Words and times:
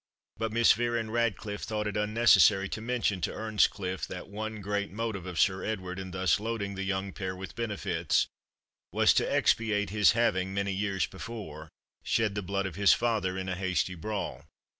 But 0.37 0.51
Miss 0.51 0.71
Vere 0.71 0.97
and 0.97 1.13
Ratcliffe 1.13 1.61
thought 1.61 1.85
it 1.85 1.95
unnecessary 1.95 2.67
to 2.69 2.81
mention 2.81 3.21
to 3.21 3.31
Earnscliff 3.33 4.07
that 4.07 4.27
one 4.27 4.59
great 4.59 4.89
motive 4.89 5.27
of 5.27 5.39
Sir 5.39 5.63
Edward, 5.63 5.99
in 5.99 6.09
thus 6.09 6.39
loading 6.39 6.73
the 6.73 6.81
young 6.81 7.13
pair 7.13 7.35
with 7.35 7.53
benefits, 7.55 8.25
was 8.91 9.13
to 9.13 9.31
expiate 9.31 9.91
his 9.91 10.13
having, 10.13 10.55
many 10.55 10.73
years 10.73 11.05
before, 11.05 11.69
shed 12.03 12.33
the 12.33 12.41
blood 12.41 12.65
of 12.65 12.73
his 12.77 12.93
father 12.93 13.37
in 13.37 13.47
a 13.47 13.53
hasty 13.55 13.93
brawl. 13.93 14.43